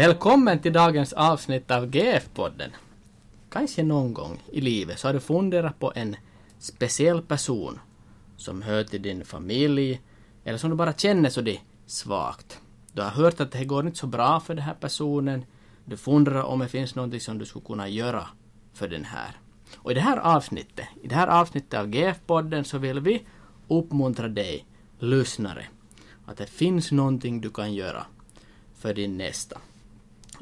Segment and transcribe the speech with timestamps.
[0.00, 2.70] Välkommen till dagens avsnitt av GF-podden.
[3.50, 6.16] Kanske någon gång i livet så har du funderat på en
[6.58, 7.78] speciell person
[8.36, 10.00] som hör till din familj
[10.44, 12.60] eller som du bara känner så det svagt.
[12.92, 15.44] Du har hört att det går inte så bra för den här personen.
[15.84, 18.26] Du funderar om det finns någonting som du skulle kunna göra
[18.72, 19.36] för den här.
[19.76, 23.22] Och i det här avsnittet, i det här avsnittet av GF-podden så vill vi
[23.68, 24.66] uppmuntra dig,
[24.98, 25.64] lyssnare,
[26.26, 28.06] att det finns någonting du kan göra
[28.74, 29.60] för din nästa.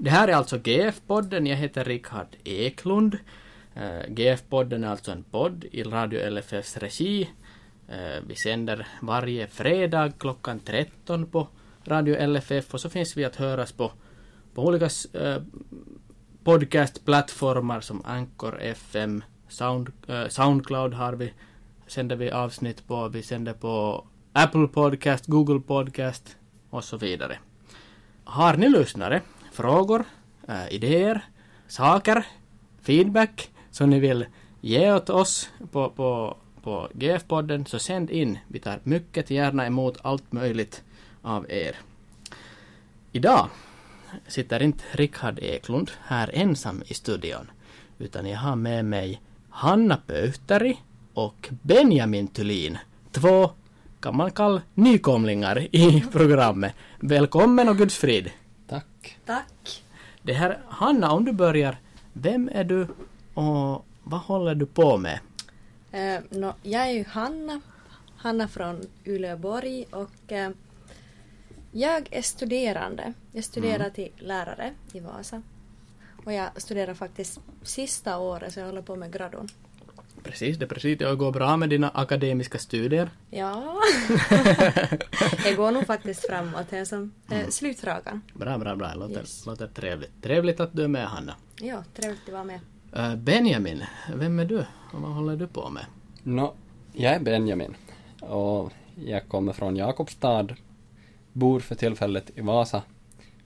[0.00, 1.48] Det här är alltså GF-podden.
[1.48, 3.18] Jag heter Rikard Eklund.
[3.74, 7.30] Eh, GF-podden är alltså en podd i Radio LFFs regi.
[7.88, 11.48] Eh, vi sänder varje fredag klockan 13 på
[11.84, 13.92] Radio LFF och så finns vi att höras på,
[14.54, 15.42] på olika eh,
[16.44, 19.92] podcastplattformar som Anchor FM, Sound,
[20.28, 21.32] Soundcloud har vi,
[21.86, 26.36] sänder vi avsnitt på, vi sänder på Apple Podcast, Google Podcast
[26.70, 27.38] och så vidare.
[28.24, 29.22] Har ni lyssnare
[29.58, 30.04] frågor,
[30.48, 31.20] äh, idéer,
[31.66, 32.26] saker,
[32.82, 34.26] feedback som ni vill
[34.60, 38.38] ge åt oss på, på, på GF-podden så sänd in.
[38.48, 40.82] Vi tar mycket gärna emot allt möjligt
[41.22, 41.76] av er.
[43.12, 43.48] Idag
[44.26, 47.50] sitter inte Rickard Eklund här ensam i studion
[47.98, 50.78] utan jag har med mig Hanna Pöyhteri
[51.14, 52.78] och Benjamin Thulin.
[53.12, 53.50] Två
[54.00, 56.74] kan man kalla nykomlingar i programmet.
[57.00, 58.30] Välkommen och Guds frid!
[58.68, 59.18] Tack.
[59.26, 59.84] Tack.
[60.22, 61.78] Det här, Hanna, om du börjar.
[62.12, 62.86] Vem är du
[63.34, 65.18] och vad håller du på med?
[65.94, 67.60] Uh, no, jag är ju Hanna.
[68.16, 70.48] Hanna från Uleåborg och uh,
[71.72, 73.12] jag är studerande.
[73.32, 73.92] Jag studerar mm.
[73.92, 75.42] till lärare i Vasa.
[76.24, 79.48] Och jag studerar faktiskt sista året så jag håller på med gradon.
[80.22, 80.98] Precis, det precis.
[80.98, 83.10] Det går bra med dina akademiska studier.
[83.30, 83.80] Ja,
[85.44, 86.66] det går nog faktiskt framåt.
[86.70, 87.50] Det är som mm.
[87.50, 88.22] slutfrågan.
[88.34, 88.94] Bra, bra, bra.
[88.94, 89.46] Låter, yes.
[89.46, 90.22] låter trevligt.
[90.22, 91.34] Trevligt att du är med, Hanna.
[91.60, 92.60] Ja, trevligt att vara med.
[92.96, 93.84] Uh, Benjamin,
[94.14, 94.58] vem är du
[94.92, 95.84] och vad håller du på med?
[96.22, 96.54] No,
[96.92, 97.76] jag är Benjamin
[98.20, 98.72] och
[99.04, 100.48] jag kommer från Jakobstad,
[101.32, 102.82] bor för tillfället i Vasa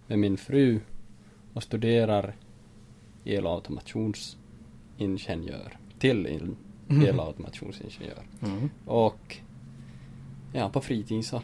[0.06, 0.80] med min fru
[1.52, 2.34] och studerar
[3.24, 6.26] el och automationsingenjör till
[6.96, 7.08] mm.
[7.08, 8.22] elautomationsingenjör.
[8.42, 8.70] Mm.
[8.86, 9.36] Och
[10.52, 11.42] ja, på fritiden så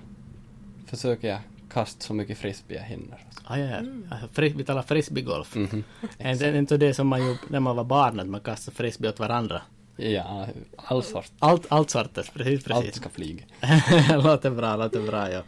[0.87, 1.39] försöker jag
[1.71, 3.25] kasta så mycket frisbee jag hinner.
[3.45, 3.77] Ah, ja, ja.
[3.77, 4.09] Mm.
[4.11, 5.57] Alltså, vi talar frisbeegolf.
[5.57, 5.85] Mm
[6.19, 6.59] -hmm.
[6.59, 9.63] Inte det som man gjorde när man var barn, att man kastade frisbee åt varandra?
[9.97, 11.33] Ja, all sort.
[11.39, 12.85] Allt, allt sorters, precis, precis.
[12.85, 13.45] Allt ska flyga.
[14.17, 15.43] låter bra, låter bra, ja.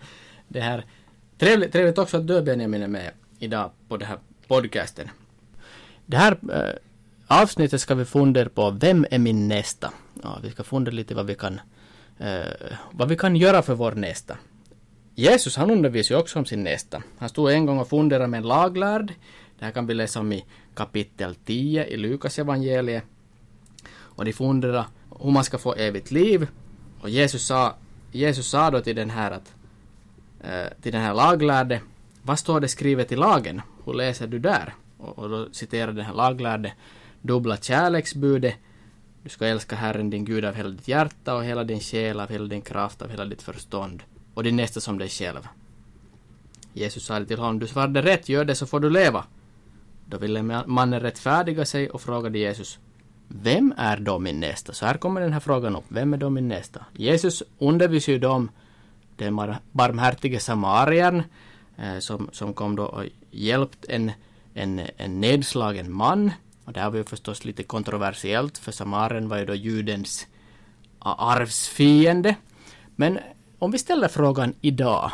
[0.49, 0.84] Det här,
[1.39, 4.19] trevligt, trevligt också att du Benjamin är med idag på den här
[4.49, 5.09] podcasten.
[6.06, 6.90] Det här äh,
[7.31, 9.93] avsnittet ska vi fundera på vem är min nästa?
[10.23, 11.61] Ja, vi ska fundera lite vad vi kan
[12.19, 14.37] eh, vad vi kan göra för vår nästa.
[15.15, 17.03] Jesus han undervisar ju också om sin nästa.
[17.19, 19.15] Han stod en gång och funderade med en laglärd.
[19.59, 23.05] Det här kan vi läsa om i kapitel 10 i Lukas evangeliet.
[23.93, 24.85] Och de funderade
[25.21, 26.49] hur man ska få evigt liv.
[27.01, 27.77] Och Jesus sa,
[28.13, 29.55] Jesus sa då till den här att
[30.41, 31.81] eh, till den här laglärde
[32.23, 33.63] vad står det skrivet i lagen?
[33.85, 34.75] Hur läser du där?
[34.99, 36.73] Och, och då citerar den här laglärde
[37.23, 38.55] dubbla kärleksbudet.
[39.23, 42.29] Du ska älska Herren din Gud av hela ditt hjärta och hela din själ, av
[42.31, 44.03] hela din kraft, av hela ditt förstånd
[44.35, 45.49] och din nästa som dig själv.
[46.73, 49.25] Jesus sa till honom, du svarade rätt, gör det så får du leva.
[50.07, 52.79] Då ville mannen rättfärdiga sig och frågade Jesus,
[53.29, 54.73] vem är då min nästa?
[54.73, 56.85] Så här kommer den här frågan upp, vem är då min nästa?
[56.93, 58.51] Jesus undervisade ju dem,
[59.17, 59.37] den
[59.73, 61.23] barmhärtige samarien,
[61.77, 64.13] eh, som, som kom då och hjälpt en,
[64.55, 66.31] en, en nedslagen man
[66.71, 70.27] och det här var ju förstås lite kontroversiellt för Samaren var ju då judens
[70.99, 72.37] arvsfiende.
[72.97, 73.19] Men
[73.59, 75.13] om vi ställer frågan idag.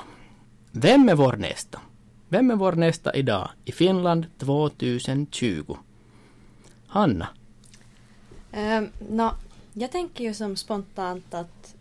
[0.72, 1.80] Vem är vår nästa?
[2.28, 5.76] Vem är vår nästa idag i Finland 2020?
[6.86, 7.28] Hanna?
[8.52, 9.30] Um, no,
[9.72, 11.74] jag tänker ju som spontant att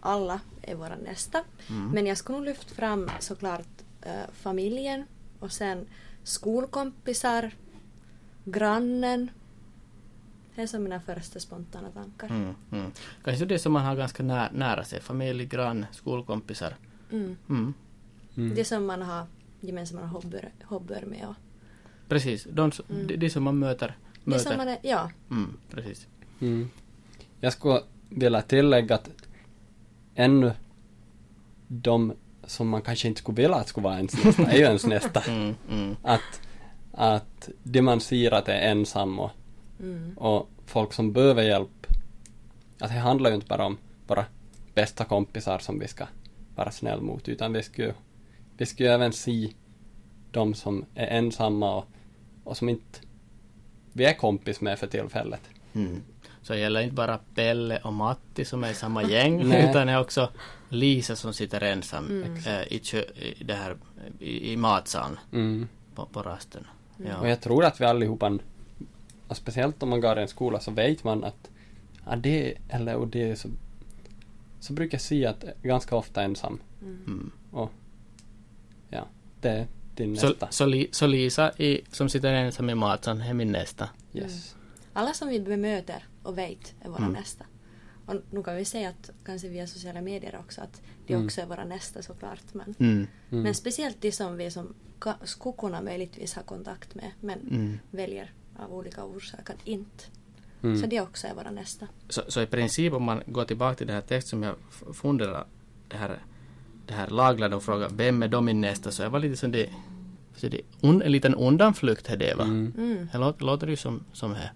[0.00, 1.44] alla är våra nästa.
[1.68, 1.90] Mm.
[1.90, 5.04] Men jag skulle nog lyfta fram såklart uh, familjen
[5.40, 5.86] och sen
[6.22, 7.50] skolkompisar,
[8.44, 9.30] grannen.
[10.54, 12.26] Det är som mina första spontana tankar.
[12.26, 12.90] Mm, mm.
[13.24, 16.74] Kanske det som man har ganska nä nära sig, familj, grann, skolkompisar.
[17.10, 17.36] Mm.
[17.48, 17.74] Mm.
[18.36, 18.54] mm.
[18.54, 19.26] Det som man har
[19.60, 21.28] gemensamma hobbyer, hobbyer med.
[21.28, 21.34] Och...
[22.08, 23.06] Precis, de, mm.
[23.06, 23.96] de, de, som man möter.
[24.24, 24.38] möter.
[24.38, 25.10] Det som man är, ja.
[25.30, 26.06] Mm, precis.
[27.40, 29.10] Jag skulle vilja tillägga att
[30.14, 30.52] ännu
[31.68, 32.12] de
[32.46, 35.22] som man kanske inte skulle vilja att skulle vara ens nästa är ju ens nästa.
[36.02, 36.40] Att
[36.94, 39.30] att det man ser att är ensam och,
[39.80, 40.18] mm.
[40.18, 41.86] och folk som behöver hjälp,
[42.80, 44.24] att det handlar ju inte bara om bara
[44.74, 46.06] bästa kompisar som vi ska
[46.56, 47.92] vara snäll mot, utan vi ska
[48.56, 49.52] vi ska ju även se
[50.30, 51.86] de som är ensamma och,
[52.44, 53.00] och som inte
[53.92, 55.40] vi är kompis med för tillfället.
[55.72, 56.02] Mm.
[56.42, 59.92] Så det gäller inte bara Pelle och Matti som är i samma gäng utan det
[59.92, 60.30] är också
[60.68, 62.36] Lisa som sitter ensam Mm.
[62.46, 63.76] äh, i, kö, i, det här,
[64.18, 65.68] i, i matsalen Mm.
[65.94, 66.66] på, på rasten.
[66.98, 67.10] Mm.
[67.10, 67.18] Ja.
[67.18, 68.38] Och jag tror att vi allihopa,
[69.30, 71.50] speciellt om man går i en skola, så vet man att
[72.06, 73.48] ja, det eller och det så,
[74.60, 76.60] så brukar jag säga att ganska ofta ensam.
[76.82, 77.30] Mm.
[77.50, 77.70] Och
[78.90, 79.06] ja,
[79.40, 80.50] det är din Så, nästa.
[80.50, 83.88] så, Li, så Lisa i, som sitter ensam i matsalen är min nästa.
[84.12, 84.56] Yes.
[84.92, 87.12] Alla som vi bemöter och vet är våra Mm.
[87.12, 87.44] nästa.
[88.06, 91.26] Och nu kan vi säga att kanske via sociala medier också att de Mm.
[91.26, 92.42] också är våra nästa såklart.
[92.52, 93.06] Men, Mm.
[93.30, 93.42] Mm.
[93.42, 94.74] men speciellt de som vi som
[95.22, 97.78] skulle kunna möjligtvis ha kontakt med men Mm.
[97.90, 100.04] väljer av olika orsaker inte.
[100.62, 100.78] Mm.
[100.80, 101.86] Så de också är våra nästa.
[102.08, 104.82] Så, så i princip om man går tillbaka till den här texten som jag f-
[104.96, 105.46] funderar,
[105.88, 106.18] det här,
[106.86, 109.52] det här laglade och frågar vem är då min nästa så jag var lite som
[109.52, 109.70] det,
[110.36, 112.44] så det un, en liten undanflykt är det va?
[112.44, 112.72] Mm.
[112.76, 114.50] Mm, Det låter, låter ju som, som det.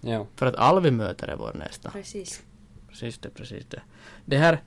[0.00, 0.26] Ja.
[0.36, 1.90] För att alla vi möter är vår nästa.
[1.90, 2.42] precis.
[2.90, 3.82] Precis det, precis det.
[4.24, 4.62] Det här,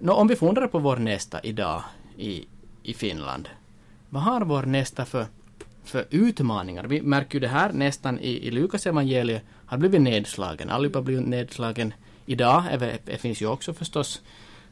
[0.00, 1.82] nå, om vi funderar på vår nästa idag
[2.16, 2.44] i,
[2.82, 3.48] i Finland.
[4.08, 5.26] Vad har vår nästa för,
[5.84, 6.84] för utmaningar?
[6.84, 10.70] Vi märker ju det här nästan i, i Lukas evangeliet har blivit nedslagen.
[10.70, 11.94] Allihopa har blivit nedslagen
[12.26, 12.64] idag.
[13.04, 14.22] Det, finns ju också förstås.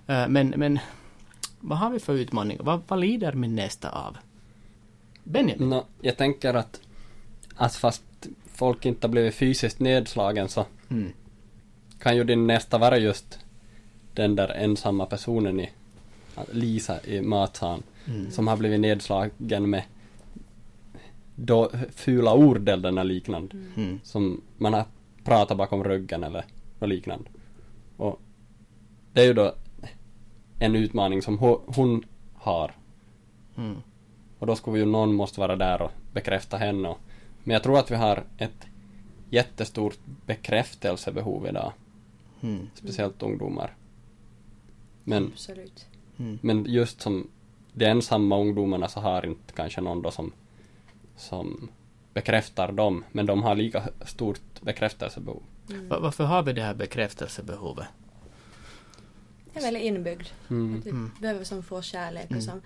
[0.07, 0.79] Men, men
[1.61, 2.63] vad har vi för utmaningar?
[2.63, 4.17] Vad, vad lider min nästa av?
[5.25, 5.69] Benjamin?
[5.69, 6.81] Nå, jag tänker att,
[7.55, 8.03] att fast
[8.55, 11.13] folk inte har blivit fysiskt nedslagen så Mm.
[11.99, 13.39] Kan ju din nästa vara just
[14.15, 15.71] den där ensamma personen i
[16.53, 18.31] Lisa i matsalen Mm.
[18.31, 19.83] som har blivit nedslagen med
[21.35, 24.01] då, fula ord eller något liknande Mm.
[24.03, 24.85] som man har
[25.25, 26.45] pratat bakom ryggen eller
[26.79, 27.31] något liknande.
[27.97, 28.21] Och
[29.13, 29.55] det är ju då
[30.59, 32.05] en utmaning som ho- hon
[32.35, 32.73] har
[33.57, 33.77] Mm.
[34.39, 36.89] och då skulle ju någon måste vara där och bekräfta henne.
[36.89, 36.99] Och,
[37.45, 38.67] men jag tror att vi har ett
[39.31, 41.73] jättestort bekräftelsebehov idag,
[42.41, 42.71] Mm.
[42.75, 43.77] speciellt ungdomar.
[45.05, 45.87] Men, Absolut.
[46.19, 46.39] Mm.
[46.43, 47.31] men just som
[47.73, 50.33] de ensamma ungdomarna så har inte kanske någon då som,
[51.17, 51.69] som
[52.15, 55.43] bekräftar dem, men de har lika stort bekräftelsebehov.
[55.71, 55.89] Mm.
[55.89, 57.87] Va- Varför har vi det här bekräftelsebehovet?
[59.53, 60.27] Det är väldigt inbyggd.
[60.51, 60.79] Mm.
[60.79, 61.11] Att vi Mm.
[61.21, 62.39] behöver som få kärlek Mm.
[62.39, 62.61] och som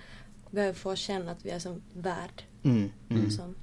[0.51, 2.43] behöver få känna att vi är som värd.
[2.63, 2.91] Mm.
[3.09, 3.31] Mm.
[3.31, 3.55] Som,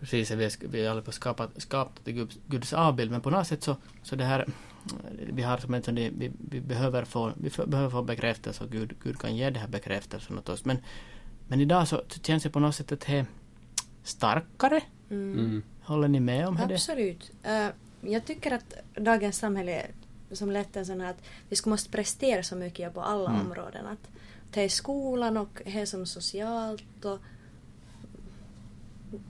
[0.00, 3.30] Precis, vi, är, vi är alla på skapat, skapat till Guds, Guds avbild, men på
[3.30, 4.46] något sätt så, så det här,
[5.32, 8.94] vi har som en sån vi, vi behöver få, vi behöver få bekräftelse och Gud,
[9.02, 10.64] Gud kan ge det här bekräftelsen åt oss.
[10.64, 10.78] Men,
[11.48, 13.26] men idag så, så känns det på något sätt att det är
[14.02, 14.80] starkare.
[15.10, 15.38] mm.
[15.38, 15.62] Mm.
[15.82, 16.74] Håller ni med om det?
[16.74, 17.30] Absolut.
[17.42, 17.66] Eh,
[18.00, 19.90] jag tycker att dagens samhälle är
[20.32, 23.46] som lätt en sån här att vi ska måste prestera så mycket på alla Mm.
[23.46, 23.86] områden.
[23.86, 24.08] Att
[24.50, 27.18] det är skolan och det är som socialt och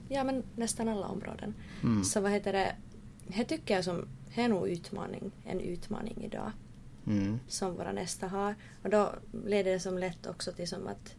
[0.09, 1.53] ja men nästan alla områden.
[1.83, 2.03] Mm.
[2.03, 2.75] Så vad heter det,
[3.27, 6.51] det tycker jag som det är nog utmaning, en utmaning idag
[7.07, 7.39] Mm.
[7.47, 8.55] som våra nästa har.
[8.83, 9.13] Och då
[9.45, 11.15] leder det som lätt också till som att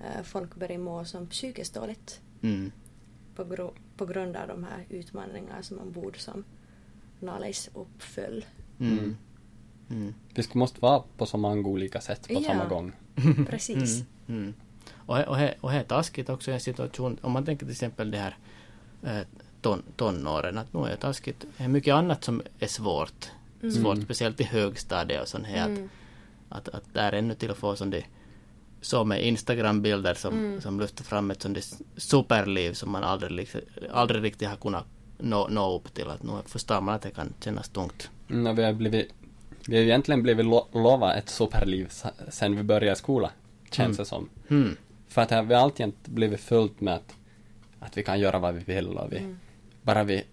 [0.00, 2.72] eh, folk börjar må som psykiskt dåligt Mm.
[3.36, 6.44] på, gro- på grund av de här utmaningarna som man borde som
[7.20, 8.44] Nalejs uppföll.
[8.80, 9.16] Mm.
[9.90, 10.14] Mm.
[10.34, 12.40] Vi ska måste vara på så många olika sätt på Ja.
[12.42, 12.92] samma gång.
[13.48, 14.04] Precis.
[14.28, 14.42] Mm.
[14.42, 14.54] Mm.
[15.06, 18.10] Och, och, och det är taskigt också i en situation, om man tänker till exempel
[18.10, 18.36] det här
[19.02, 19.20] eh,
[19.64, 21.44] ton, tonåren, att nu är taskigt.
[21.56, 23.30] Det är mycket annat som är svårt.
[23.62, 23.74] Mm.
[23.74, 25.66] Svårt, speciellt i högstadiet och sånt här.
[25.66, 25.88] Mm.
[26.48, 28.04] Att, att, att där ännu till att få som det
[28.80, 30.60] så med Instagram-bilder som, Mm.
[30.60, 31.58] som lyfter fram ett sånt
[31.96, 33.60] superliv som man aldrig, liksom-
[33.92, 34.84] aldrig riktigt har kunnat
[35.18, 36.08] nå, nå upp till.
[36.08, 38.10] Att nu förstår man att det kan kännas tungt.
[38.30, 39.08] Mm, och vi har blivit,
[39.68, 41.88] vi har egentligen blivit lo- lova ett superliv
[42.28, 43.30] sen vi började skola,
[43.70, 43.96] känns Mm.
[43.96, 44.28] det som.
[44.50, 44.76] Mm.
[45.08, 47.14] För att det har vi alltid blivit fullt med att,
[47.80, 49.38] att vi kan göra vad vi vill och vi, Mm.
[49.84, 50.24] Bara vi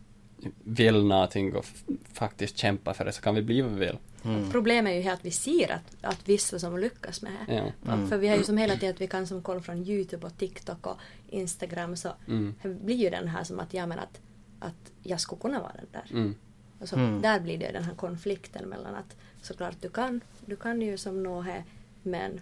[0.64, 1.66] vill någonting och
[2.14, 3.98] faktiskt kämpa för det så kan vi bli vad vi vill.
[4.26, 4.50] Mm.
[4.52, 7.54] Problemet är ju här att vi ser att, att vissa som lyckas med det.
[7.86, 7.94] Ja.
[7.94, 8.08] Mm.
[8.10, 10.38] För vi har ju som hela tiden att vi kan som kolla från Youtube och
[10.38, 10.98] TikTok och
[11.30, 12.56] Instagram så Mm.
[12.64, 14.22] blir ju den här som att ja men att,
[14.60, 16.06] att jag skulle kunna vara den där.
[16.12, 16.36] Mm.
[16.80, 17.22] Och så Mm.
[17.22, 21.24] där blir det den här konflikten mellan att såklart du kan, du kan ju som
[21.24, 21.64] nå det
[22.04, 22.40] men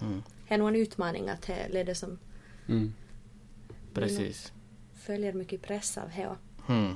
[0.00, 0.22] Mm.
[0.48, 2.18] det är nog en utmaning att det leder som
[2.68, 2.92] Mm.
[3.94, 4.52] Precis.
[5.10, 6.26] Följer mycket press av det.
[6.26, 6.94] Och Mm.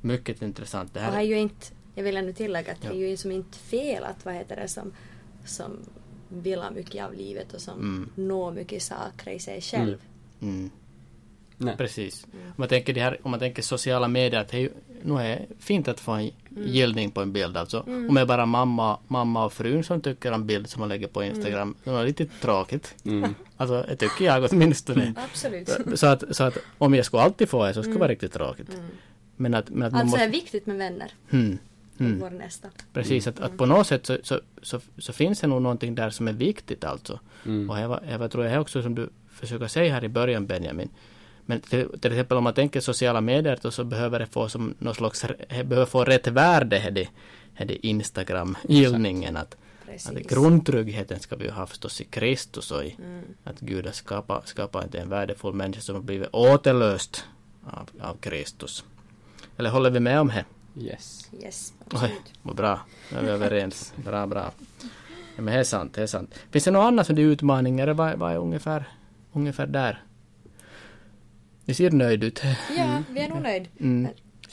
[0.00, 0.94] Mycket intressant.
[0.94, 2.94] Det och det är här, ju inte, jag vill ännu tillägga att det Ja.
[2.94, 4.92] är ju som inte fel att vad heter det som,
[5.44, 5.76] som
[6.28, 8.10] vill ha mycket av livet och som Mm.
[8.28, 9.98] når mycket saker i sig själv.
[10.40, 10.70] mm.
[11.58, 11.76] Nej.
[11.76, 12.24] Precis.
[12.32, 14.70] Om, man tänker det här, om man tänker sociala medier, att det är ju,
[15.02, 16.30] nu är det fint att få en
[16.64, 17.80] gillning på en bild alltså.
[17.80, 21.06] Om det är bara mamma, mamma och frun som tycker om bild som man lägger
[21.06, 22.94] på Instagram, det är lite tråkigt.
[23.04, 23.34] Mm.
[23.58, 25.14] Alltså det tycker jag åtminstone.
[25.30, 25.70] Absolut.
[25.94, 28.32] så, att, så att om jag skulle alltid få det så skulle det vara riktigt
[28.32, 28.68] tråkigt.
[29.36, 30.40] Men att, men att man Alltså det är måste...
[30.40, 31.12] viktigt med vänner.
[31.30, 31.58] Hmm,
[31.98, 32.20] hmm.
[32.20, 32.68] Vår nästa.
[32.92, 36.10] Precis, att, att på något sätt så, så, så, så finns det nog någonting där
[36.10, 37.20] som är viktigt alltså.
[37.46, 37.70] Mm.
[37.70, 40.88] Och Eva, Eva tror jag är också som du försöker säga här i början Benjamin.
[41.46, 44.74] Men till, till exempel om man tänker sociala medier då så behöver det få som
[44.78, 47.08] någon slags, behöver få rätt värde här det,
[47.54, 49.36] här det Instagram-gillningen.
[49.36, 50.10] Att, Precis.
[50.10, 53.22] att grundtryggheten ska vi ju ha förstås i Kristus och i Mm.
[53.44, 57.24] att Gud har skapat, skapat inte en värdefull människa som har blivit återlöst
[57.64, 58.84] av, av Kristus.
[59.56, 60.44] Eller håller vi med om det?
[60.80, 61.30] Yes.
[61.42, 62.80] Yes, Oj, vad bra.
[63.12, 63.92] Nu är vi överens.
[63.96, 64.50] Bra, bra.
[65.36, 66.34] Ja, men det är sant, det är sant.
[66.50, 67.88] Finns det något annat som är utmaningar?
[67.88, 68.84] Vad, vad är ungefär,
[69.32, 70.02] ungefär där?
[71.66, 72.42] Ni ser nöjd ut.
[72.76, 73.68] Ja, vi är nog nöjd.
[73.80, 74.02] Mm.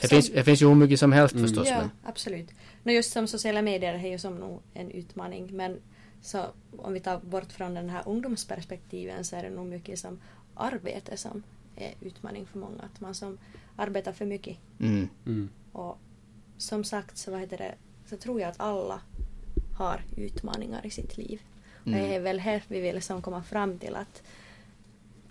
[0.00, 1.46] Som- finns, det finns ju hur mycket som helst Mm.
[1.46, 1.68] förstås.
[1.68, 2.48] Ja, Men, absolut.
[2.82, 5.80] No, just som sociala medier är ju som nog en utmaning men
[6.22, 6.44] så
[6.76, 10.20] om vi tar bort från den här ungdomsperspektiven så är det nog mycket som
[10.54, 11.42] arbete som
[11.76, 12.82] är utmaning för många.
[12.82, 13.38] Att man som
[13.76, 15.08] arbetar för mycket mm.
[15.26, 15.48] Mm.
[15.72, 15.98] och
[16.58, 17.74] som sagt så, vad heter det,
[18.06, 19.00] så tror jag att alla
[19.78, 21.40] har utmaningar i sitt liv.
[21.80, 22.00] Och Mm.
[22.00, 24.22] det är väl här vi vill som komma fram till att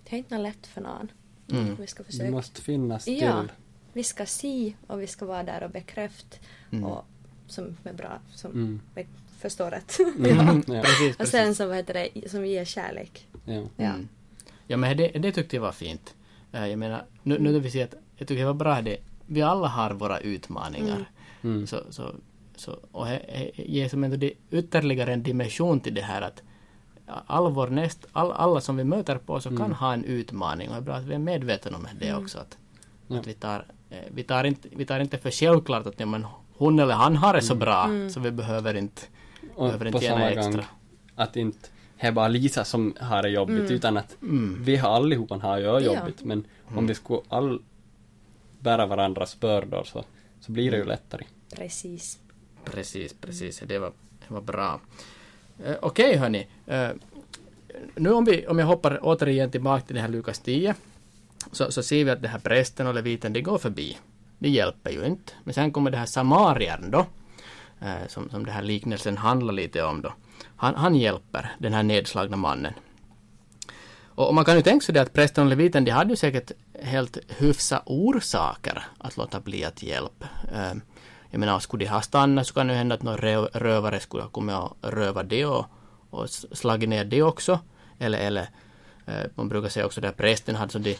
[0.04, 1.10] det är inte lätt för någon.
[1.52, 1.76] Mm.
[1.80, 3.22] Vi ska Det försöka måste finnas till.
[3.22, 3.44] Ja.
[3.92, 6.36] vi ska se och vi ska vara där och bekräfta.
[6.72, 6.84] Mm.
[6.84, 7.04] Och
[7.46, 8.80] som är bra, som Mm.
[9.38, 9.98] förstår rätt.
[9.98, 10.62] Mm.
[10.74, 10.82] Ja.
[10.82, 11.30] Precis, och precis.
[11.30, 13.26] sen så vad heter det, som ger kärlek.
[13.44, 13.62] Ja.
[13.76, 13.84] Ja.
[13.84, 14.08] Mm.
[14.66, 16.14] Ja men det, det tyckte jag var fint.
[16.52, 18.96] Eh, Jag menar, nu, nu när vi ser att jag tycker det var bra det.
[19.26, 21.10] Vi alla har våra utmaningar.
[21.42, 21.66] Mm.
[21.66, 22.14] Så, så,
[22.56, 23.20] så, och det
[23.56, 26.42] det ger som ändå det ytterligare en dimension till det här att
[27.06, 29.72] all vår näst, all, alla som vi möter på så kan Mm.
[29.72, 32.38] ha en utmaning och det är bra att vi är medvetna om det också.
[32.38, 32.58] Att,
[33.06, 33.18] Ja.
[33.18, 36.26] att vi, tar, eh, vi, tar inte, vi tar inte för självklart att ja, men
[36.56, 39.02] hon eller han har det så bra så vi behöver inte,
[39.54, 40.52] Och behöver inte gärna samma extra.
[40.52, 40.64] gång
[41.16, 41.68] att inte
[42.00, 44.56] det är bara Lisa som har det jobbigt utan att Mm.
[44.62, 45.80] vi har allihopa har ju Ja.
[45.80, 46.44] jobbigt men
[46.76, 47.62] om vi skulle all
[48.60, 50.04] bära varandras bördor så,
[50.40, 51.24] så blir det ju lättare.
[51.56, 52.18] Precis.
[52.64, 53.60] Precis, precis.
[53.66, 53.92] Det var,
[54.28, 54.80] det var bra.
[55.64, 56.46] Eh, Okej hörni.
[56.66, 56.88] Eh,
[57.94, 60.74] nu om, vi, om jag hoppar återigen tillbaka till det här Lukas 10.
[61.52, 63.98] Så, så ser vi att det här prästen och leviten, det går förbi.
[64.38, 65.32] Det hjälper ju inte.
[65.44, 67.06] Men sen kommer det här samariern då.
[67.80, 70.14] Eh, som, som den här liknelsen handlar lite om då.
[70.56, 72.72] Han, han hjälper den här nedslagna mannen.
[74.04, 76.16] Och, och man kan ju tänka sig det att prästen och leviten, de hade ju
[76.16, 80.26] säkert helt hyfsa orsaker att låta bli att hjälpa.
[80.54, 80.74] Eh,
[81.34, 83.16] jag menar, skulle de ha stannat så kan det ju hända att någon
[83.52, 85.66] rövare skulle ha kommit och rövat det och,
[86.10, 87.60] och slagit ner det också.
[87.98, 88.48] Eller, eller
[89.06, 90.96] eh, man brukar säga också att prästen hade som de,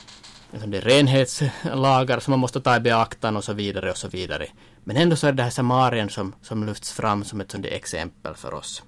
[0.61, 4.47] som de renhetslagar som man måste ta i beaktan och så vidare och så vidare.
[4.85, 7.71] Men ändå så är det här Samarien som, som lyfts fram som ett sånt där
[7.71, 8.83] exempel för oss.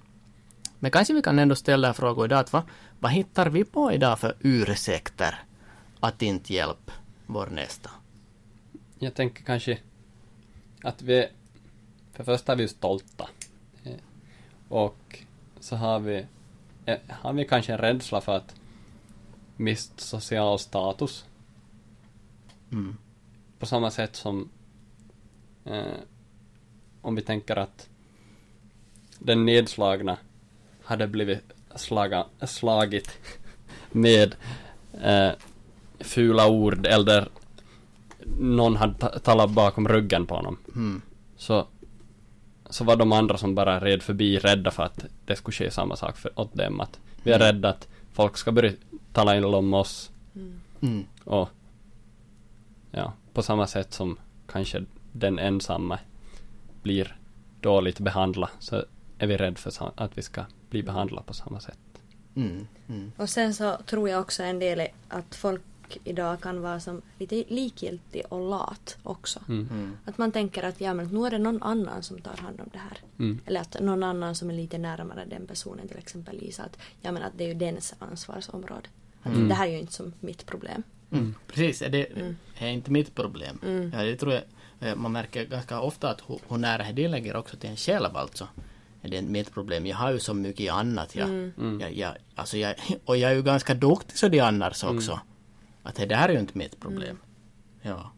[0.79, 2.63] Men kanske vi kan ändå ställa frågor idag att vad,
[2.99, 5.35] vad hittar vi på idag för ursäkter
[5.99, 6.93] att inte hjälpa
[7.25, 7.89] vår nästa?
[8.99, 9.77] Jag tänker kanske
[10.83, 11.27] att vi,
[12.17, 13.29] för det första är vi ju stolta.
[13.83, 13.91] Eh,
[14.69, 15.19] Och
[15.59, 16.25] så har vi,
[16.85, 18.55] eh, har vi kanske en rädsla för att
[19.55, 21.25] mist social status.
[22.71, 22.97] Mm.
[23.59, 24.49] På samma sätt som
[25.65, 25.81] eh,
[27.01, 27.89] om vi tänker att
[29.19, 30.17] den nedslagna
[30.83, 31.43] hade blivit
[31.75, 33.09] slaga, slagit
[33.91, 34.35] med
[35.01, 35.31] eh,
[35.99, 37.29] fula ord eller
[38.39, 40.57] någon hade ta- talat bakom ryggen på honom.
[40.75, 41.01] Mm.
[41.37, 41.67] Så,
[42.69, 45.95] så var de andra som bara red förbi rädda för att det skulle ske samma
[45.95, 46.79] sak för, åt dem.
[46.79, 48.71] Att vi är rädda att folk ska börja
[49.13, 50.11] tala illa om oss
[50.81, 51.05] Mm.
[51.23, 51.49] och
[52.91, 55.99] ja, på samma sätt som kanske den ensamma
[56.81, 57.17] blir
[57.61, 58.85] dåligt behandlad så
[59.17, 61.77] är vi rädda för att vi ska bli behandlade på samma sätt.
[62.35, 62.67] Mm.
[62.87, 63.11] Mm.
[63.17, 65.61] Och sen så tror jag också en del är att folk
[66.03, 69.39] idag kan vara som lite likgiltig och lat också.
[69.49, 69.67] Mm.
[69.71, 69.97] Mm.
[70.05, 72.69] Att man tänker att ja men nu är det någon annan som tar hand om
[72.73, 72.97] det här.
[73.19, 73.39] Mm.
[73.45, 77.11] Eller att någon annan som är lite närmare den personen, till exempel Lisa, att ja
[77.11, 78.87] men att det är ju dens ansvarsområde.
[79.23, 79.47] Att Mm.
[79.47, 80.83] det här är ju inte som mitt problem.
[81.11, 81.35] Mm.
[81.47, 82.35] Precis, är det Mm.
[82.57, 83.59] är inte mitt problem.
[83.65, 83.91] Mm.
[83.95, 84.43] Ja, det tror jag
[84.89, 88.47] eh, man märker ganska ofta att hur, nära det lägger också till en själv alltså.
[89.01, 89.85] Är det inte mitt problem?
[89.85, 91.15] Jag har ju så mycket annat.
[91.15, 91.53] Jag, Mm.
[91.57, 91.79] Mm.
[91.79, 92.75] jag, jag, alltså jag,
[93.05, 95.19] och jag är ju ganska duktig så det annars också.
[95.87, 97.17] Att det där är ju inte mitt problem.
[97.81, 98.11] Ja.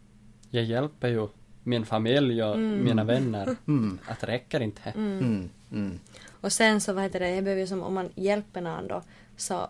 [0.49, 1.27] Jag hjälper ju
[1.63, 3.55] min familj och mina vänner.
[3.67, 3.99] Mm.
[4.07, 4.81] Att det räcker inte.
[4.83, 4.93] här.
[4.93, 5.49] Mm.
[5.71, 5.99] Mm.
[6.41, 9.03] Och sen så vad heter det, jag behöver ju som om man hjälper någon då
[9.37, 9.69] så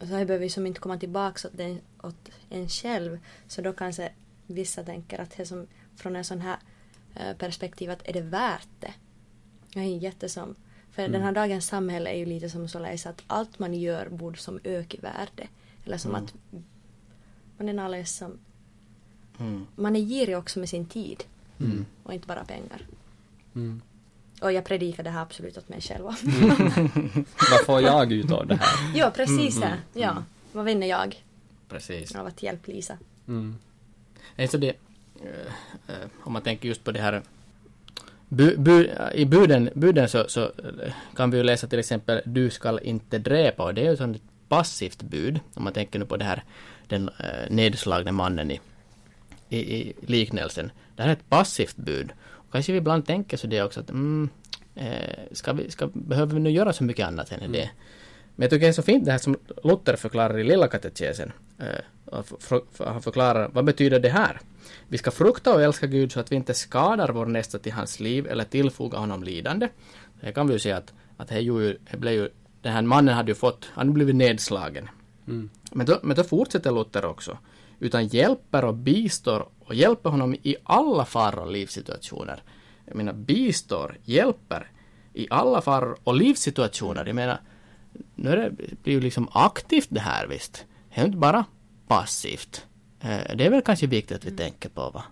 [0.00, 3.18] så här behöver vi som inte komma tillbaka åt, den, åt en själv.
[3.48, 4.12] Så då kanske
[4.46, 5.66] vissa tänker att det som
[5.96, 6.58] från en sån här
[7.14, 8.94] eh, perspektiv att är det värt det?
[9.74, 10.54] Jag är jättesom
[10.90, 14.38] för den här dagens samhälle är ju lite som således att allt man gör borde
[14.38, 15.48] som öka i värde.
[15.84, 16.34] Eller som att
[17.60, 18.38] man är alldeles som
[19.40, 19.66] Mm.
[19.76, 21.24] man är girig också med sin tid
[21.60, 21.86] Mm.
[22.02, 22.82] och inte bara pengar.
[23.54, 23.82] Mm.
[24.40, 26.04] Och jag predikar det här absolut åt mig själv.
[27.50, 28.68] Vad får jag ut av det här?
[28.98, 30.00] ja, precis Mm, det.
[30.00, 30.22] Ja.
[30.52, 31.24] Vad vinner jag
[31.68, 32.14] Precis.
[32.14, 32.98] av att hjälpa Lisa?
[33.28, 33.56] Mm.
[34.38, 34.68] Alltså det,
[35.22, 37.22] eh, eh, om man tänker just på det här
[38.28, 42.50] bu, bu, I buden, buden så, så eh, kan vi ju läsa till exempel Du
[42.50, 46.16] skall inte dräpa och det är ju ett passivt bud om man tänker nu på
[46.16, 46.44] det här
[46.88, 48.60] den eh, nedslagne mannen i,
[49.48, 50.72] i, i liknelsen.
[50.96, 52.12] Det här är ett passivt bud.
[52.22, 54.28] Och kanske vi ibland tänker så det också att mm,
[54.74, 57.70] eh, ska vi, ska, behöver vi nu göra så mycket annat än det?
[58.36, 61.32] Men jag tycker det är så fint det här som Luther förklarar i Lilla katekesen.
[61.58, 61.84] Eh,
[62.78, 64.40] Han förklarar vad betyder det här?
[64.88, 68.00] Vi ska frukta och älska Gud så att vi inte skadar vår nästa till hans
[68.00, 69.68] liv eller tillfogar honom lidande.
[70.20, 72.28] Det kan vi ju säga att, att det, ju, det blev ju,
[72.62, 74.88] den här mannen hade ju fått, han hade blivit nedslagen.
[75.26, 75.50] Mm.
[75.72, 77.38] Men då, men då fortsätter Luther också.
[77.78, 82.42] Utan hjälper och bistår och hjälper honom i alla faror och livssituationer.
[82.86, 84.70] Jag menar bistår, hjälper
[85.14, 87.06] i alla faror och livssituationer.
[87.06, 87.40] Jag menar,
[88.14, 88.50] nu är det,
[88.82, 90.64] blir ju liksom aktivt det här visst.
[90.94, 91.44] Det är inte bara
[91.88, 92.66] passivt.
[93.00, 95.04] Eh, Det är väl kanske viktigt att vi tänker på va?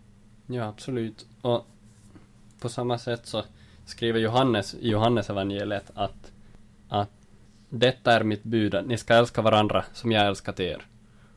[0.46, 1.26] Ja, absolut.
[1.40, 1.66] Och
[2.60, 3.44] på samma sätt så
[3.86, 6.32] skriver Johannes i Johannes evangeliet att,
[6.88, 7.10] att
[7.68, 10.82] detta är mitt bud, att ni ska älska varandra som jag älskat er.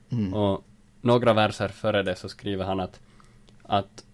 [0.10, 0.34] Mm.
[0.34, 0.64] Och
[1.02, 3.00] några verser före det så skriver han att,
[3.64, 4.06] att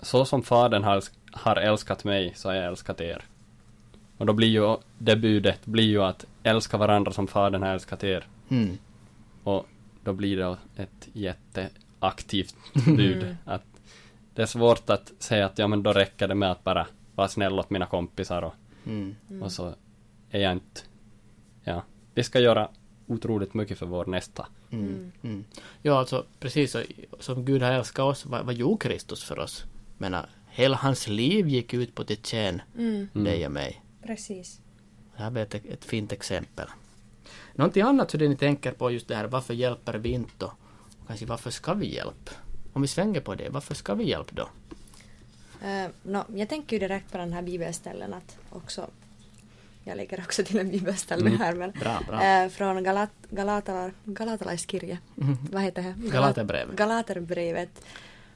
[0.00, 1.02] så som Fadern har,
[1.32, 3.24] har älskat mig så har jag älskat er.
[4.16, 8.04] Och då blir ju det budet blir ju att älska varandra som Fadern har älskat
[8.04, 8.26] er.
[8.48, 8.78] Mm.
[9.44, 9.66] Och
[10.04, 12.54] då blir det ett jätteaktivt
[12.86, 13.22] bud.
[13.22, 13.36] Mm.
[13.44, 13.64] Att
[14.34, 17.28] det är svårt att säga att ja men då räcker det med att bara vara
[17.28, 18.54] snäll åt mina kompisar och,
[18.86, 19.16] Mm.
[19.42, 19.74] och så
[20.30, 20.80] är jag inte...
[21.64, 21.82] Ja,
[22.14, 22.68] vi ska göra
[23.06, 24.46] otroligt mycket för vår nästa.
[24.70, 25.12] Mm.
[25.22, 25.44] Mm.
[25.82, 26.82] Ja, alltså precis så,
[27.18, 29.64] som Gud har älskat oss, vad, vad gjorde Kristus för oss?
[29.98, 30.16] Men
[30.50, 33.08] hela hans liv gick ut på att tjäna Mm.
[33.14, 33.24] Mm.
[33.24, 33.82] dig och mig.
[34.06, 34.60] Precis.
[35.16, 36.66] Det här blir ett, ett fint exempel.
[37.54, 40.52] Någonting annat det ni tänker på just det här, varför hjälper vi inte och
[41.06, 42.32] kanske varför ska vi hjälpa?
[42.72, 44.48] Om vi svänger på det, varför ska vi hjälpa då?
[45.66, 48.86] Uh, no, jag tänker ju direkt på den här bibelställen att också
[49.84, 51.38] jag lägger också till en bibelställe Mm.
[51.40, 52.22] här men Bra, bra.
[52.24, 54.98] eh, från Galat, Galatalar, Galatalaiskirja.
[55.14, 55.36] Mhm.
[55.52, 55.88] Vad heter det?
[55.98, 56.76] Galat- Galaterbrevet.
[56.76, 57.84] Galaterbrevet.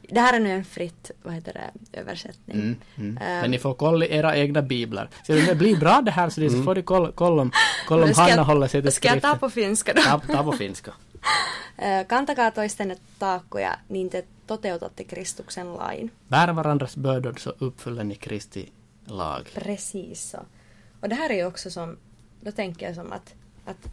[0.09, 2.57] Det här är nu en fritt, vad heter det, översättning.
[2.57, 3.17] Mm, mm.
[3.23, 3.41] Ehm.
[3.41, 5.09] Men ni får kolla era egna biblar.
[5.27, 7.51] Så det blir bra det här så det så får du kolla, kolla om,
[7.89, 9.39] kolla om Hanna jag- håller sig till Ska jag ta skriften.
[9.41, 10.03] på finska då?
[10.03, 10.93] Ta, ta på finska.
[11.79, 16.11] Eh, Kantakaa toistenne taakkoja, niin te toteutatte Kristuksen lain.
[16.29, 18.69] Bär varandras bördor så uppfyller ni Kristi
[19.07, 19.49] lag.
[19.55, 20.39] Precis så.
[21.05, 21.97] Och det här är ju också som,
[22.41, 23.89] då tänker jag som att, att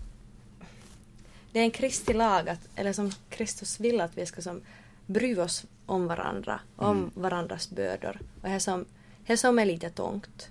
[1.51, 4.61] det är en Kristi lag, att, eller som Kristus vill att vi ska som
[5.05, 7.11] bry oss om varandra, om Mm.
[7.13, 8.19] varandras bördor.
[8.41, 8.85] Och det som,
[9.25, 10.49] det som är lite tungt.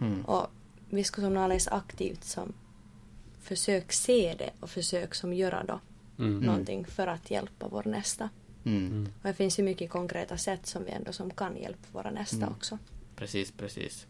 [0.00, 0.24] Mm.
[0.24, 0.46] Och
[0.90, 2.52] vi ska som alldeles aktivt som
[3.42, 5.80] försök se det och försök som göra då
[6.18, 6.40] Mm.
[6.40, 8.28] någonting för att hjälpa vår nästa.
[8.64, 9.08] Mm.
[9.22, 12.36] Och det finns ju mycket konkreta sätt som vi ändå som kan hjälpa våra nästa
[12.36, 12.48] Mm.
[12.48, 12.78] också.
[13.16, 14.06] Precis, precis.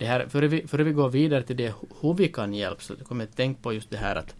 [0.00, 2.96] Det här, före, vi, före vi går vidare till det hur vi kan hjälpa så
[2.96, 4.34] kommer jag att tänka på just det här att,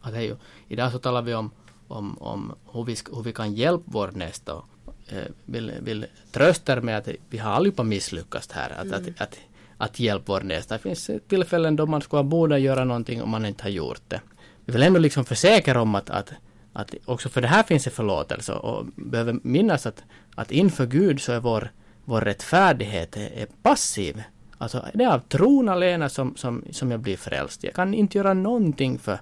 [0.00, 0.36] att ju,
[0.68, 1.50] idag så talar vi om,
[1.88, 4.64] om, om hur, vi, ska- hur vi kan hjälpa vår nästa och
[5.08, 9.38] eh, vill, vill trösta med att vi har allihopa misslyckats här att, att, att,
[9.78, 10.74] att hjälpa vår nästa.
[10.74, 14.20] Det finns tillfällen då man skulle borde göra någonting och man inte har gjort det.
[14.64, 16.32] Vi vill ändå liksom försäkra om att, att,
[16.72, 20.02] att också för det här finns det förlåtelse och behöver minnas att,
[20.34, 21.70] att inför Gud så är vår,
[22.04, 24.22] vår rättfärdighet är, är passiv.
[24.58, 27.64] Alltså det är av tron alena som, som, som jag blir frälst.
[27.64, 29.18] Jag kan inte göra någonting för,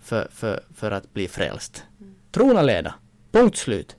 [0.00, 1.84] för, för, för att bli frälst.
[2.32, 2.94] Tron alena.
[3.32, 3.96] Punkt slut.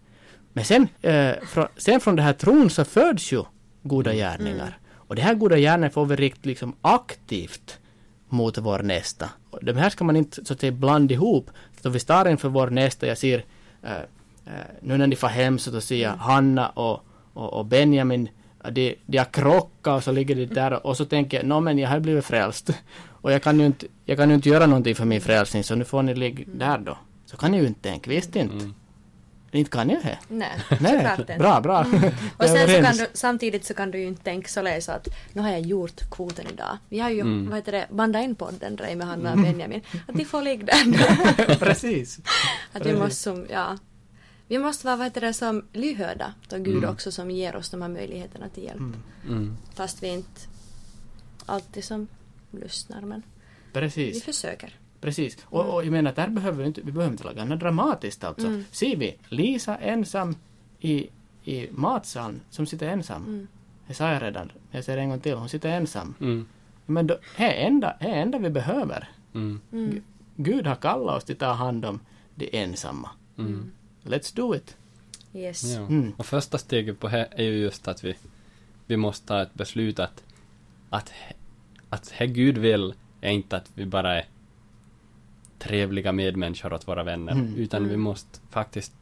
[0.54, 3.43] Men sen, eh, från, sen från det här tron så föds ju
[3.84, 4.78] goda gärningar.
[4.93, 7.80] Och det här goda gärningar får vi rikta liksom aktivt
[8.30, 9.30] mot vår nästa.
[9.50, 11.52] Och de här ska man inte så att säga blanda ihop.
[11.82, 13.45] Så vi står inför vår nästa, jag ser
[13.84, 13.98] eh,
[14.45, 18.30] eh, nu när ni får hem så då ser jag Hanna och, och, och Benjamin
[18.71, 21.78] de, de har krockat och så ligger de där och så tänker jag, nå men
[21.78, 22.69] jag har blivit frälst.
[23.08, 25.75] Och jag kan ju inte, jag kan ju inte göra någonting för min frälsning så
[25.75, 26.97] nu får ni ligga där då.
[27.25, 28.56] Så kan ni ju inte tänka, visst inte.
[28.56, 28.73] Mm.
[29.51, 30.17] Inte kan jag det?
[30.28, 31.36] Nej, Nej, inte.
[31.39, 31.80] bra, bra.
[32.38, 34.89] Och Jag är sen så kan du, samtidigt så kan du ju inte tänka således
[34.89, 36.78] att nu har jag gjort kvoten idag.
[36.89, 37.45] Vi har ju, Mm.
[37.49, 39.82] vad heter det, bandat in podden Drej med Hanna och Benjamin.
[40.08, 41.56] Att de får ligga där.
[41.60, 42.19] Precis.
[42.73, 43.78] att vi måste som, ja.
[44.47, 46.89] Vi måste vara, vad heter det, som lyhörda då Gud Mm.
[46.89, 48.79] också som ger oss de här möjligheterna till hjälp.
[48.79, 48.95] Mm.
[49.27, 49.58] Mm.
[49.73, 50.41] Fast vi inte
[51.45, 52.08] alltid som
[52.51, 53.21] lyssnar men
[53.73, 54.23] vi Precis.
[54.23, 54.79] försöker.
[55.01, 55.38] Precis.
[55.45, 58.47] Och, och jag menar, där behöver vi inte, vi behöver inte laga något dramatiskt alltså.
[58.47, 58.63] Mm.
[58.71, 60.36] Ser vi Lisa ensam
[60.79, 61.10] i,
[61.43, 63.23] i matsalen, som sitter ensam.
[63.23, 63.47] Mm.
[63.88, 64.51] Det sa jag redan.
[64.71, 65.34] Jag säger det en gång till.
[65.34, 66.13] Hon sitter ensam.
[66.21, 66.47] Mm.
[66.86, 69.10] Men det är enda, det är enda vi behöver.
[69.34, 69.62] Mm.
[69.71, 70.01] Mm.
[70.36, 71.99] Gud har kallat oss till att ta hand om
[72.36, 73.10] de ensamma.
[74.06, 74.78] Let's do it.
[75.34, 75.63] Yes.
[75.63, 75.80] Ja.
[75.80, 76.13] Mm.
[76.18, 78.15] Och första steget på det är ju just att vi,
[78.88, 80.24] vi måste ta ett beslut att,
[80.89, 81.12] att,
[81.89, 84.26] att det Gud vill är inte att vi bara är
[85.60, 87.56] trevliga medmänniskor åt våra vänner, Mm.
[87.56, 88.02] utan vi Mm.
[88.02, 88.94] måste faktiskt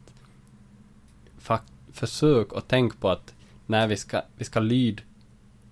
[1.40, 3.34] fak- försöka och tänka på att
[3.66, 5.02] när vi ska, vi ska lyd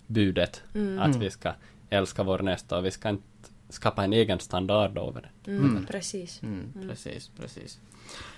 [0.06, 0.98] budet, Mm.
[0.98, 1.20] att Mm.
[1.20, 1.52] vi ska
[1.90, 3.22] älska vår nästa och vi ska inte
[3.72, 5.50] skapa en egen standard över det.
[5.50, 5.64] Mm.
[5.64, 5.86] Mm.
[5.86, 6.42] Precis.
[6.42, 6.88] Mm, Mm.
[6.88, 7.80] Precis, precis.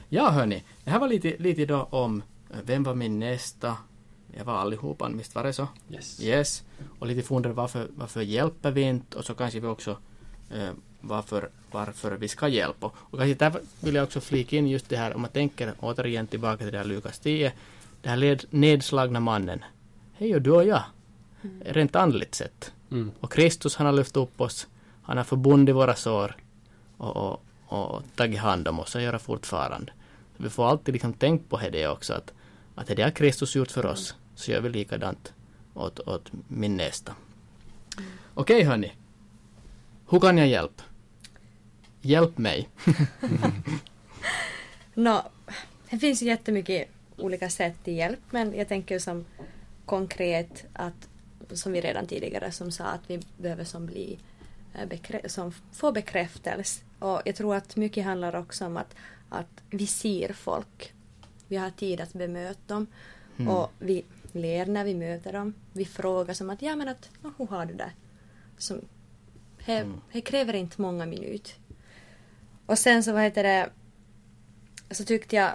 [0.08, 3.76] Ja hörni, det här var lite, lite då om eh, vem var min nästa?
[4.36, 5.68] Jag var allihopa, visst var det så?
[5.90, 6.22] Yes.
[6.22, 6.62] Yes.
[6.98, 9.18] Och lite funderar varför, varför hjälper vi inte?
[9.18, 9.96] Och så kanske vi också
[10.50, 10.70] eh,
[11.00, 12.86] varför, varför vi ska hjälpa.
[12.96, 16.26] Och kanske där vill jag också flika in just det här om man tänker återigen
[16.26, 17.52] tillbaka till det här Lukas 10.
[18.02, 19.64] Den här led, nedslagna mannen.
[20.12, 20.82] Hej och du och jag.
[21.64, 22.72] Rent andligt sett.
[22.90, 23.10] Mm.
[23.20, 24.66] Och Kristus han har lyft upp oss.
[25.04, 26.36] Han har förbundit våra sår
[26.96, 29.92] och, och, och tagit hand om oss och gör det fortfarande.
[30.36, 32.32] Så vi får alltid liksom tänka på det också att,
[32.74, 35.32] att det har Kristus gjort för oss så gör vi likadant
[35.74, 37.14] åt, åt min nästa.
[38.34, 38.92] Okej hörni.
[40.08, 40.82] Hur kan jag hjälpa?
[42.00, 42.68] Hjälp mig.
[44.94, 45.22] no,
[45.90, 49.24] det finns ju jättemycket olika sätt till hjälp men jag tänker som
[49.86, 51.08] konkret att
[51.52, 54.18] som vi redan tidigare som sa att vi behöver som bli
[55.26, 58.94] som få bekräftelse och jag tror att mycket handlar också om att,
[59.28, 60.92] att vi ser folk.
[61.48, 62.86] Vi har tid att bemöta dem
[63.38, 63.48] Mm.
[63.48, 65.54] och vi ler när vi möter dem.
[65.72, 67.90] Vi frågar som att ja men att "Nå, hur har du det?
[68.58, 68.80] Som,
[69.66, 70.00] det, Mm.
[70.24, 71.52] kräver inte många minuter.
[72.66, 73.70] Och sen så vad heter det
[74.90, 75.50] så tyckte jag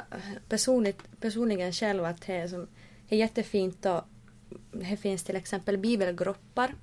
[0.50, 2.68] personligt, personligen själv att det är, som,
[3.10, 4.02] det är jättefint och
[4.72, 6.76] det finns till exempel bibelgrupper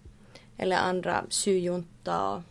[0.58, 2.42] eller andra syjunta och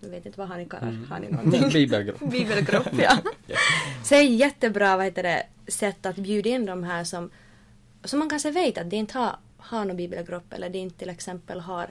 [0.00, 1.06] jag vet inte vad har ni kallar Mm.
[1.10, 1.68] har ni någonting?
[1.72, 2.20] Bibelgrupp.
[2.30, 3.18] Bibelgrupp, ja.
[4.04, 7.30] Så det är jättebra vad heter det, sätt att bjuda in de här som,
[8.04, 11.10] som man kanske vet att de inte har, har någon bibelgrupp eller de inte till
[11.10, 11.90] exempel har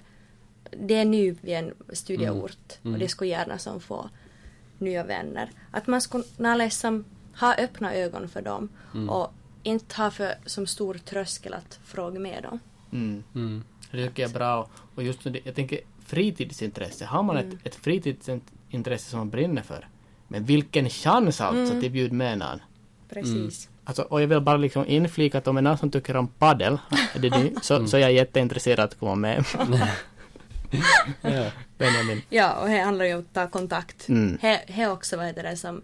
[0.72, 2.94] det är ny vid en studieort Mm.
[2.94, 4.10] och de skulle gärna som få
[4.78, 5.52] nya vänner.
[5.72, 7.06] Att man skulle kunna liksom
[7.40, 9.10] ha öppna ögon för dem Mm.
[9.10, 12.60] och inte ha för som stor tröskel att fråga med dem.
[12.94, 13.24] Mm.
[13.36, 13.64] Mm.
[13.92, 14.68] Det tycker jag är bra.
[14.96, 17.06] Och just nu, jag tänker fritidsintresse.
[17.06, 17.50] Har man Mm.
[17.50, 19.88] ett, ett fritidsintresse som man brinner för.
[20.28, 21.82] Men vilken chans alltså Mm.
[21.82, 22.60] till bjuda med någon.
[23.10, 23.70] Precis.
[23.84, 26.28] Alltså, och jag vill bara liksom inflika att om det är någon som tycker om
[26.28, 26.78] paddel,
[27.16, 29.46] är det ni, så, så är jag jätteintresserad att komma med.
[31.22, 31.46] Ja.
[31.78, 32.22] Benjamin.
[32.30, 34.10] Ja, och det handlar ju om att ta kontakt.
[34.10, 34.38] Mm.
[34.42, 35.82] Det det är också vad heter det som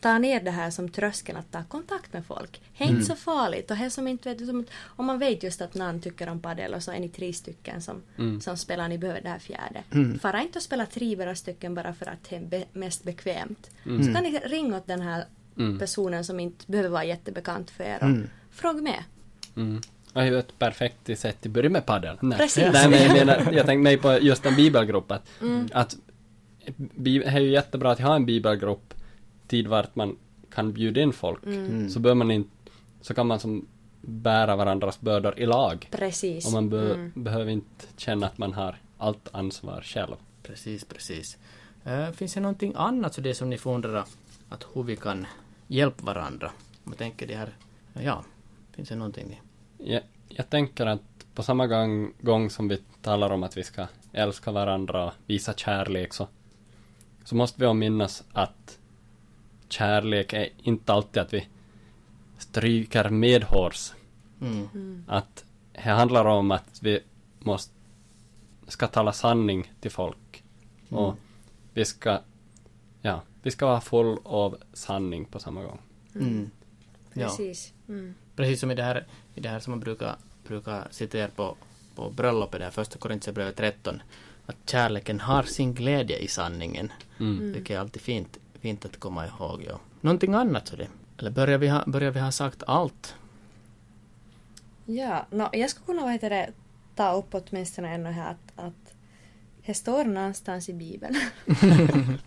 [0.00, 2.60] ta ner det här som tröskeln att ta kontakt med folk.
[2.78, 2.96] Det är Mm.
[3.00, 6.28] inte så farligt och som inte vet, som, om man vet just att någon tycker
[6.28, 8.40] om padel och så är ni tre stycken som, Mm.
[8.40, 9.82] som spelar, ni behöver det här fjärde.
[9.92, 10.18] Mm.
[10.18, 13.70] Fara inte och spela tre bara stycken bara för att det är be, mest bekvämt.
[13.86, 14.02] Mm.
[14.06, 15.24] Så kan ni ringa åt den här
[15.56, 15.78] Mm.
[15.78, 18.28] personen som inte behöver vara jättebekant för er och Mm.
[18.50, 19.04] fråga med.
[19.56, 19.80] Mm.
[20.12, 22.16] Det är ju ett perfekt sätt att börja med padel.
[22.20, 22.38] Nej.
[22.38, 22.68] Precis.
[22.72, 25.68] Nej, men jag menar, jag tänkte mig på just en bibelgrupp att, Mm.
[25.72, 25.96] att
[26.76, 28.94] det är ju jättebra att ha en bibelgrupp
[29.48, 30.16] tid vart man
[30.50, 31.44] kan bjuda in folk.
[31.46, 31.90] Mm.
[31.90, 32.50] Så bör man inte,
[33.00, 33.66] så kan man som
[34.00, 35.88] bära varandras bördor i lag.
[35.90, 36.46] Precis.
[36.46, 37.12] Och man be- Mm.
[37.14, 40.16] behöver inte känna att man har allt ansvar själv.
[40.42, 41.38] Precis, precis.
[41.86, 44.04] Uh, finns det någonting annat så det som ni funderar
[44.48, 45.26] att hur vi kan
[45.66, 46.46] hjälpa varandra?
[46.84, 47.56] Om jag tänker det här,
[48.02, 48.24] ja,
[48.72, 49.38] finns det någonting ni...
[49.92, 51.00] Jag, jag tänker att
[51.34, 55.54] på samma gång, gång som vi talar om att vi ska älska varandra och visa
[55.54, 56.28] kärlek så,
[57.24, 58.78] så måste vi också minnas att
[59.68, 61.48] kärlek är inte alltid att vi
[62.38, 63.92] stryker medhårs.
[64.40, 64.68] Mm.
[64.74, 65.04] Mm.
[65.08, 67.00] Att det handlar om att vi
[67.38, 67.72] måste
[68.68, 70.44] ska tala sanning till folk.
[70.88, 71.04] Mm.
[71.04, 71.14] Och
[71.74, 72.20] vi ska,
[73.02, 75.78] ja, vi ska vara full av sanning på samma gång.
[76.14, 76.50] Mm.
[77.12, 77.26] Ja.
[77.26, 77.72] Precis.
[77.88, 78.14] Mm.
[78.36, 81.56] Precis som i det här, i det här som man brukar, brukar citera på,
[81.94, 84.02] på bröllopet, där första Korintierbrevet 13,
[84.46, 86.92] att kärleken har sin glädje i sanningen.
[87.20, 87.52] Mm.
[87.52, 89.64] Det är alltid fint, fint att komma ihåg.
[89.68, 89.80] Ja.
[90.00, 90.88] Någonting annat så det?
[91.18, 93.14] Eller börjar vi ha, börjar vi ha sagt allt?
[94.84, 96.50] Ja, no, jag skulle kunna vad heter det,
[96.94, 98.94] ta upp åtminstone ännu här att, att
[99.66, 101.14] det står någonstans i Bibeln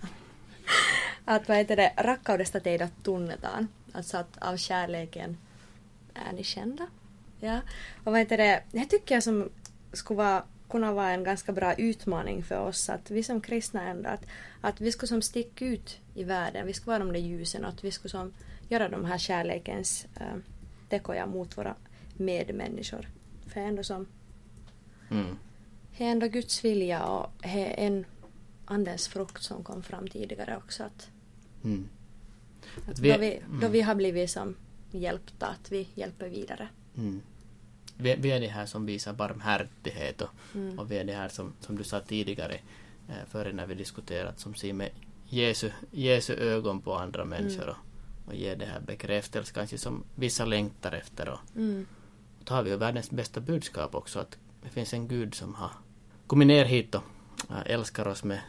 [1.26, 3.68] att vad heter det, rakkaudesta teidät tunnetaan.
[3.94, 5.38] Alltså att av kärleken
[6.14, 6.88] är ni kända.
[7.40, 7.60] Ja.
[8.04, 9.50] Och vad heter det, det tycker jag som
[9.94, 14.10] skulle vara, kunna vara en ganska bra utmaning för oss att vi som kristna ändå
[14.10, 14.26] att,
[14.62, 17.70] att vi skulle som sticka ut i världen, vi skulle vara de där ljusen och
[17.70, 18.34] att vi skulle som
[18.70, 20.36] göra de här kärlekens äh,
[20.90, 21.76] tekoja mot våra
[22.18, 23.08] medmänniskor.
[23.48, 24.08] För ändå som
[25.12, 25.38] Mm.
[25.98, 27.48] det är ändå Guds vilja och det
[27.82, 28.06] är en
[28.66, 30.84] andens frukt som kom fram tidigare också.
[30.84, 31.10] Att,
[31.64, 31.90] Mm.
[32.88, 33.72] att vi- då, vi, då mm.
[33.72, 34.56] vi har blivit som
[34.92, 36.68] hjälpta, att vi hjälper vidare.
[36.98, 37.22] Mm.
[37.98, 40.80] Vi, vi är det här som visar barmhärtighet och, Mm.
[40.80, 42.54] och vi är det här som, som du sa tidigare
[43.10, 44.90] eh, före när vi diskuterat som ser med
[45.32, 47.76] Jesu, Jesu ögon på andra människor och,
[48.28, 51.86] och ger det här bekräftelse kanske som vissa längtar efter och, Mm.
[52.40, 55.56] och då har vi ju världens bästa budskap också att det finns en Gud som
[55.56, 55.72] har
[56.28, 57.04] kommit ner hit och
[57.66, 58.40] älskar oss med,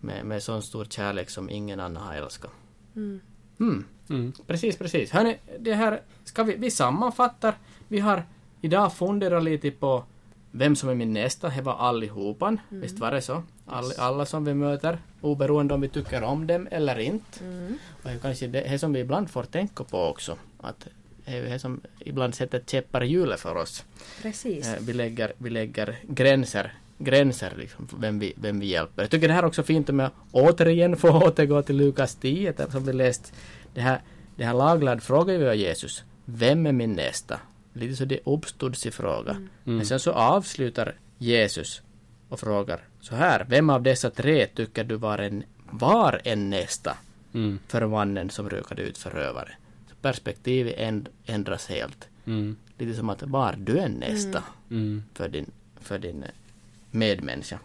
[0.00, 2.50] med, med sån stor kärlek som ingen annan har älskat.
[2.96, 3.20] Mm.
[3.60, 3.84] Mm.
[4.10, 4.32] Mm.
[4.46, 5.10] Precis, precis.
[5.10, 7.54] Hörni, det här ska vi, vi sammanfattar.
[7.88, 8.24] Vi har
[8.60, 10.04] idag funderat lite på
[10.50, 11.48] vem som är min nästa.
[11.48, 12.60] Det var allihopan.
[12.68, 13.42] Visst var det så?
[13.66, 17.44] All, alla som vi möter, oberoende om vi tycker om dem eller inte.
[17.44, 17.78] Mm.
[18.02, 20.36] Och det är kanske det, det som vi ibland får tänka på också.
[20.60, 20.88] Att
[21.24, 23.84] det är det som ibland sätter käppar i hjulet för oss.
[24.22, 24.66] Precis.
[24.68, 29.02] Eh, Vi lägger, vi lägger gränser, gränser liksom vem vi, vem vi hjälper.
[29.02, 32.52] Jag tycker det här är också fint om jag återigen får återgå till Lukas 10
[32.52, 33.32] där som vi läst.
[33.74, 34.00] Det här,
[34.36, 36.04] det här laglad frågar ju Jesus.
[36.24, 37.40] Vem är min nästa?
[37.72, 39.30] Lite så det uppstudsig fråga.
[39.30, 39.48] Mm.
[39.64, 41.82] Men sen så avslutar Jesus
[42.28, 43.46] och frågar så här.
[43.48, 46.96] Vem av dessa tre tycker du var en, var en nästa
[47.34, 47.58] Mm.
[47.68, 49.52] för mannen som råkade ut förövare?
[49.88, 52.08] Så perspektivet änd, ändras helt.
[52.26, 52.56] Mm.
[52.78, 55.02] Lite som att var du en nästa Mm.
[55.14, 56.28] för din, för din eh,
[56.90, 57.58] medmänniska.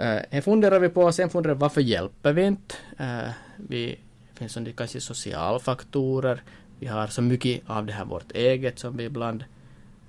[0.00, 2.74] Uh, här funderar vi på, sen funderar vi varför hjälper vi inte?
[3.00, 3.98] Uh, vi
[4.34, 6.42] det finns som det kanske socialfaktorer.
[6.78, 9.44] Vi har så mycket av det här vårt eget som vi ibland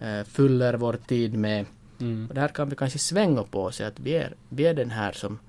[0.01, 1.65] uh, fyller vår tid med.
[1.99, 2.27] Mm.
[2.27, 4.91] Och där kan vi kanske svänga på och säga att vi är, vi är den
[4.91, 5.39] här som,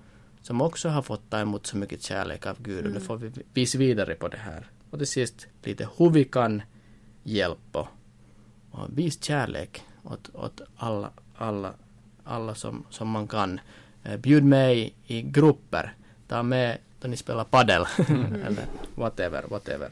[0.42, 3.30] som också har fått ta emot så mycket kärlek av Gud och nu får vi
[3.54, 4.66] visa vidare på det här.
[4.90, 6.62] Och till sist lite hur vi kan
[7.22, 7.88] hjälpa
[8.70, 11.72] och visa kärlek åt, åt alla, alla,
[12.24, 13.61] alla som, som man kan.
[14.04, 15.94] Eh, Bjud med i, i grupper.
[16.28, 17.85] Ta med då ni spelar padel
[18.46, 19.90] eller whatever, whatever.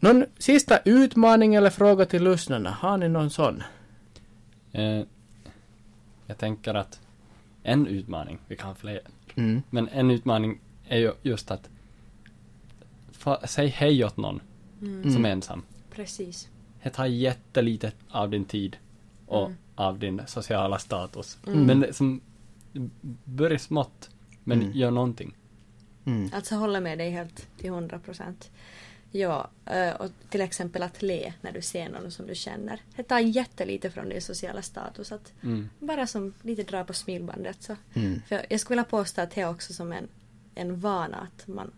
[0.00, 2.70] Någon sista utmaning eller fråga till lyssnarna?
[2.70, 3.62] Har ni någon sån?
[4.74, 5.02] Eh,
[6.26, 7.00] jag tänker att
[7.62, 9.00] en utmaning, vi kan ha fler,
[9.34, 9.62] Mm.
[9.70, 10.58] men en utmaning
[10.88, 11.68] är ju just att
[13.12, 14.40] fa- säg hej åt någon
[14.82, 15.12] Mm.
[15.12, 15.62] som är ensam.
[15.90, 16.48] Precis.
[16.82, 18.76] Det tar jättelite av din tid
[19.26, 19.56] och Mm.
[19.74, 21.38] av din sociala status.
[21.46, 21.62] Mm.
[21.66, 22.20] Men som,
[23.24, 24.10] börja smått,
[24.44, 24.72] men Mm.
[24.76, 25.34] gör någonting.
[26.04, 26.30] Mm.
[26.34, 28.50] Alltså håller med dig helt till hundra procent.
[29.16, 32.80] Ja, eh, och till exempel att le när du ser någon som du känner.
[32.96, 35.12] Det tar jättelite från din sociala status.
[35.12, 35.68] Att Mm.
[35.78, 37.76] bara som lite dra på smilbandet så.
[37.94, 38.22] Mm.
[38.28, 40.08] För jag skulle vilja påstå att det är också som en,
[40.54, 41.70] en vana att man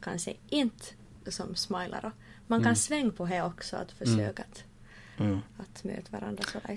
[0.00, 0.84] kanske inte
[1.28, 2.12] som smilar
[2.46, 2.76] man kan Mm.
[2.76, 4.64] svänga på det också att försöka att,
[5.18, 5.38] Mm.
[5.58, 6.76] att möta varandra sådär.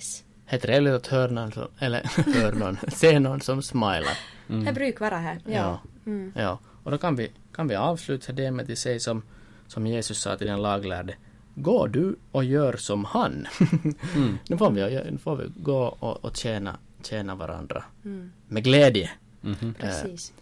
[0.49, 2.03] Det är trevligt att höra någon som, eller
[2.41, 4.17] höra någon, se någon som smilar.
[4.49, 4.65] Mm.
[4.65, 5.39] Det brukar vara här.
[5.45, 5.51] Ja.
[5.51, 5.79] Ja.
[6.05, 6.33] Mm.
[6.35, 9.21] Ja, och då kan vi, kan vi avsluta det med att säga som,
[9.69, 11.13] som Jesus sa till den laglärde.
[11.55, 13.47] Gå du och gör som han.
[14.15, 14.37] Mm.
[14.49, 18.31] nu, får vi, nu får vi gå och, och tjäna, tjäna varandra Mm.
[18.47, 19.09] med glädje.
[19.41, 19.73] Mhm.
[19.79, 20.33] Precis.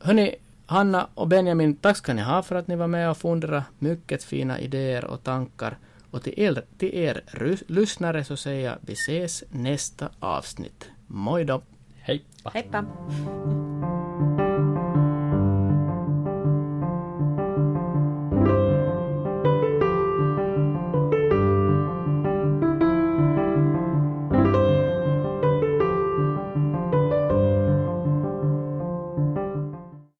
[0.00, 0.34] Hörni,
[0.66, 3.64] Hanna och Benjamin, tack ska ni ha för att ni var med och funderade.
[3.78, 5.78] Mycket fina idéer och tankar.
[6.10, 7.20] Och till er, till er
[7.66, 10.88] lyssnare så säger jag vi ses nästa avsnitt.
[11.06, 11.62] Moi då!
[12.00, 12.24] Hej!
[12.52, 12.84] Heippa!